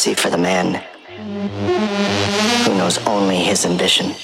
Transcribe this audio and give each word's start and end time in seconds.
mercy 0.00 0.14
for 0.14 0.30
the 0.30 0.38
man 0.38 0.82
who 2.64 2.74
knows 2.78 2.96
only 3.06 3.36
his 3.36 3.66
ambition? 3.66 4.14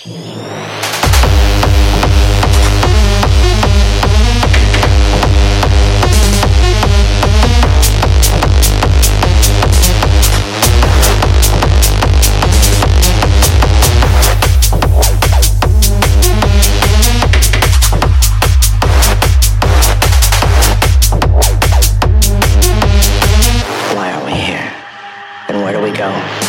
Go? 25.97 26.46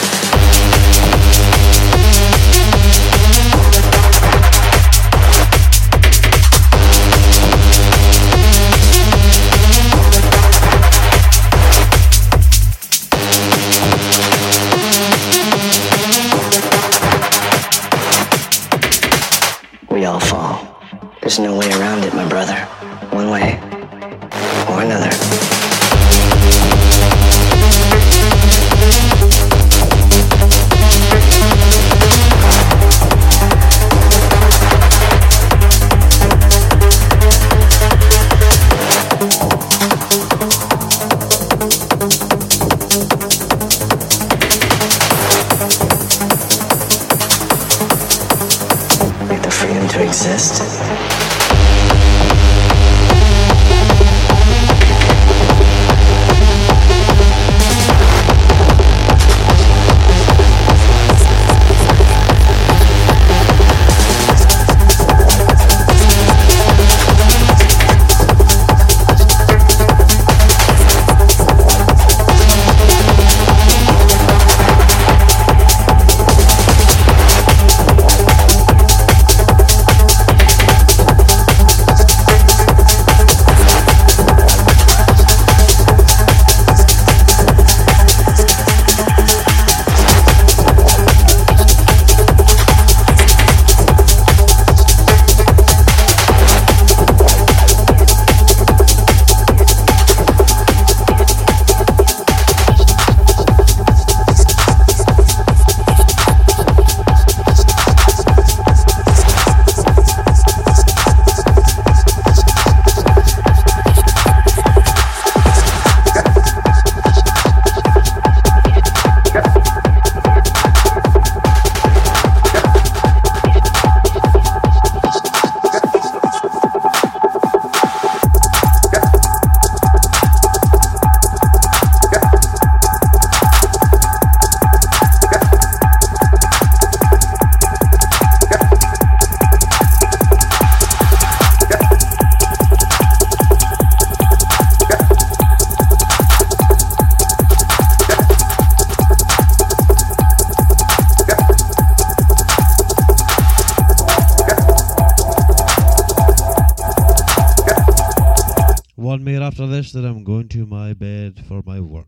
One 159.17 159.23
minute 159.23 159.41
after 159.41 159.65
this, 159.65 159.93
that 159.93 160.05
I'm 160.05 160.23
going 160.23 160.47
to 160.49 160.67
my 160.67 160.93
bed 160.93 161.43
for 161.47 161.63
my 161.65 161.79
work. 161.79 162.05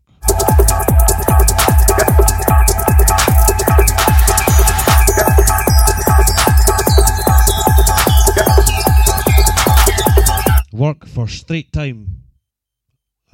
Work 10.72 11.08
for 11.08 11.28
straight 11.28 11.74
time, 11.74 12.26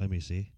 I 0.00 0.06
may 0.06 0.20
say. 0.20 0.52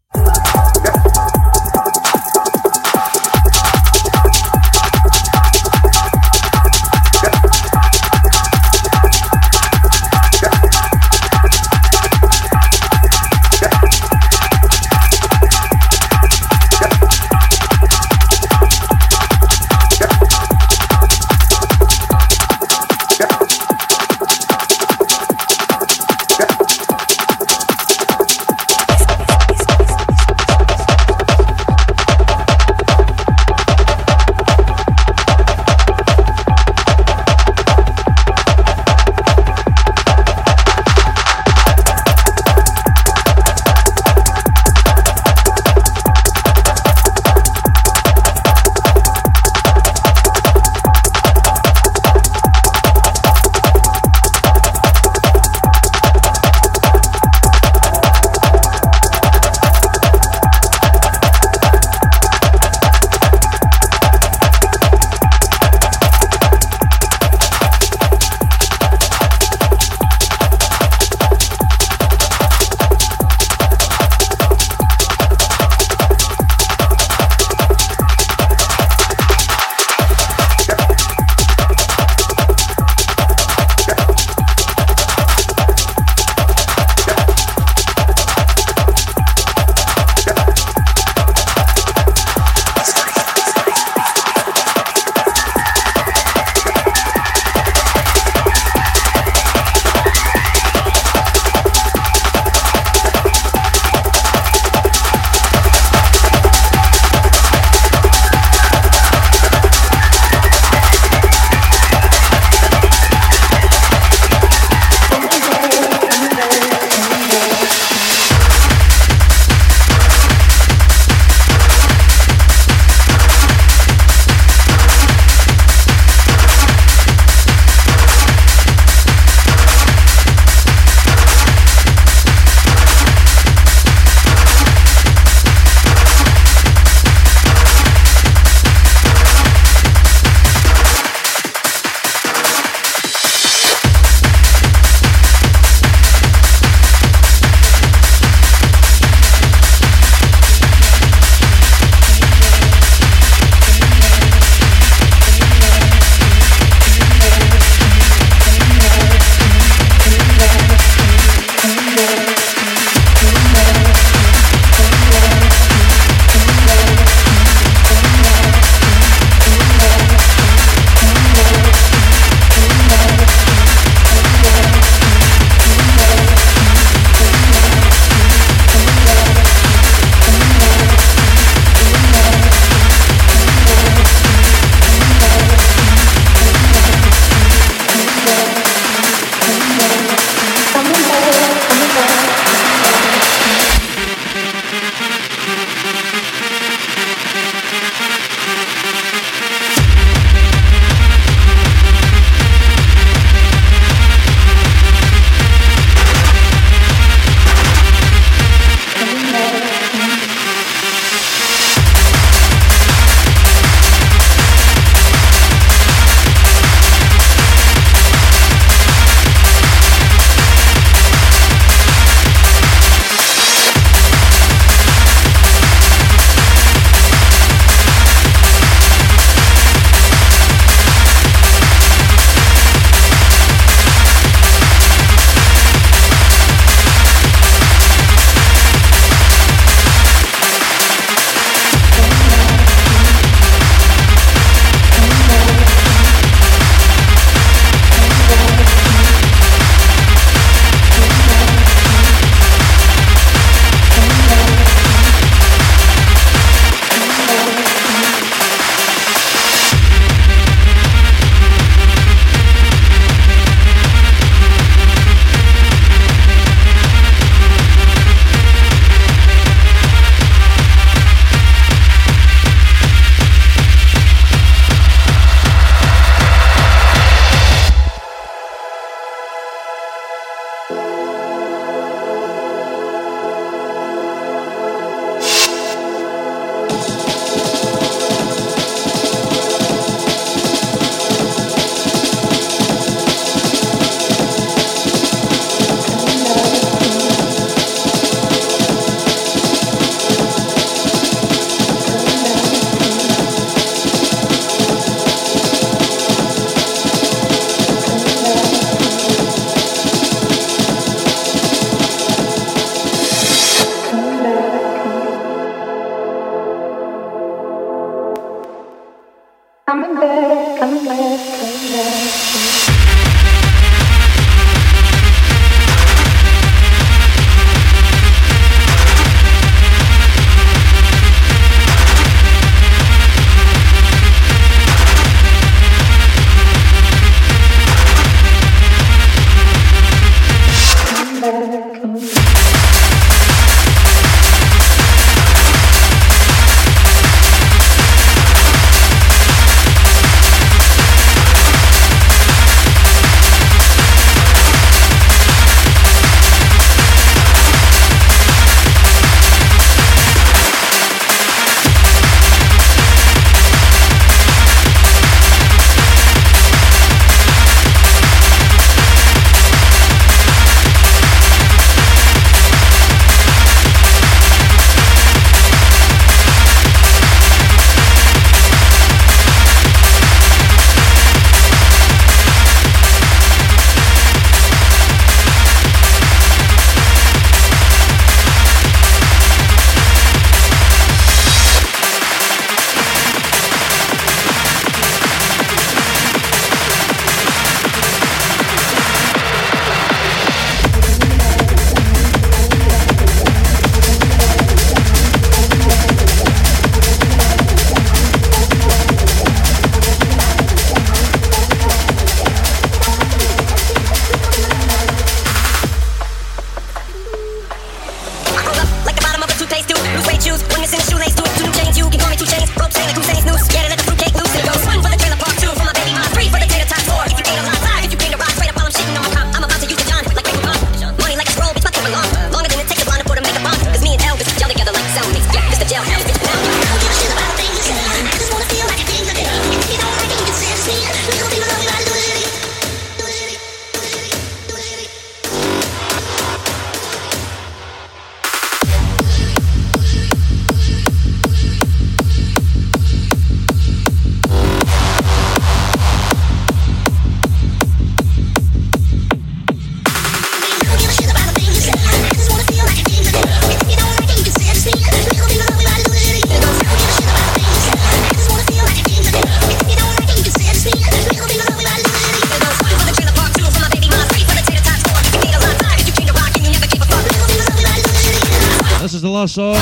Song. 479.29 479.57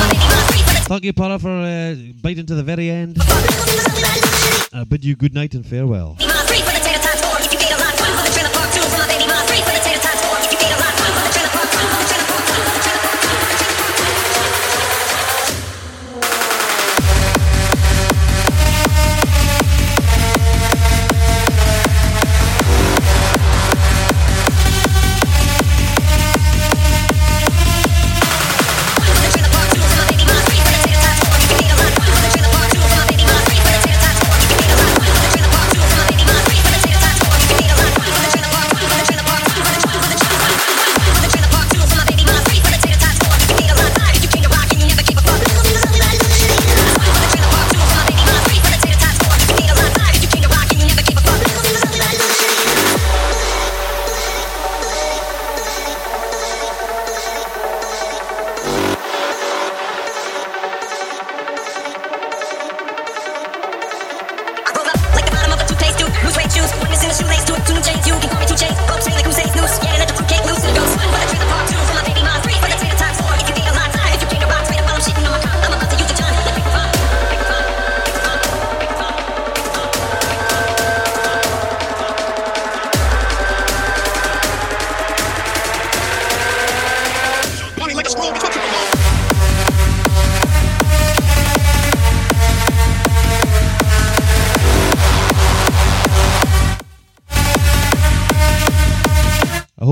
Thank 0.87 1.03
you, 1.03 1.13
Para, 1.13 1.37
for 1.39 1.49
uh, 1.49 1.95
biting 2.21 2.45
to 2.45 2.55
the 2.55 2.63
very 2.63 2.89
end. 2.89 3.17
I 4.73 4.85
bid 4.87 5.03
you 5.03 5.15
good 5.15 5.33
night 5.33 5.53
and 5.53 5.65
farewell. 5.65 6.17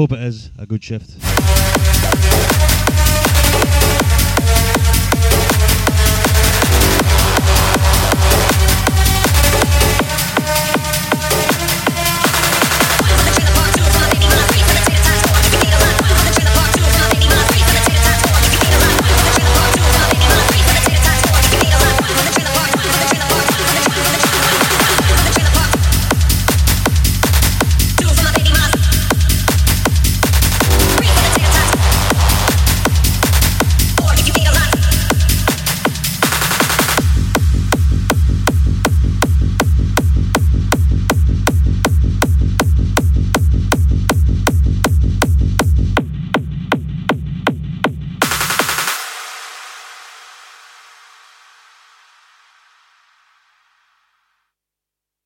Hope 0.07 0.19
it 0.19 0.23
is 0.23 0.51
a 0.59 0.67
good 0.67 0.83
shift. 0.83 1.94